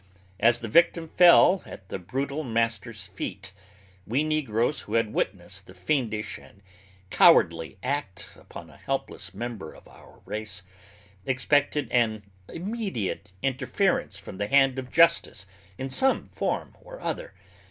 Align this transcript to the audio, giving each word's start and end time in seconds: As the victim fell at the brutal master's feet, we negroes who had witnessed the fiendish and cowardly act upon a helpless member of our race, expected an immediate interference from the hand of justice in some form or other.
As 0.39 0.61
the 0.61 0.67
victim 0.67 1.07
fell 1.07 1.61
at 1.63 1.89
the 1.89 1.99
brutal 1.99 2.43
master's 2.43 3.05
feet, 3.05 3.53
we 4.07 4.23
negroes 4.23 4.81
who 4.81 4.95
had 4.95 5.13
witnessed 5.13 5.67
the 5.67 5.75
fiendish 5.75 6.39
and 6.39 6.63
cowardly 7.11 7.77
act 7.83 8.29
upon 8.35 8.71
a 8.71 8.77
helpless 8.77 9.31
member 9.35 9.71
of 9.75 9.87
our 9.87 10.21
race, 10.25 10.63
expected 11.27 11.87
an 11.91 12.23
immediate 12.49 13.31
interference 13.43 14.17
from 14.17 14.39
the 14.39 14.47
hand 14.47 14.79
of 14.79 14.91
justice 14.91 15.45
in 15.77 15.91
some 15.91 16.29
form 16.29 16.75
or 16.81 16.99
other. 16.99 17.35